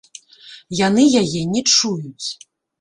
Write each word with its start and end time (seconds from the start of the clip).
Яны 0.87 1.03
яе 1.21 1.41
не 1.53 1.61
чуюць. 1.77 2.27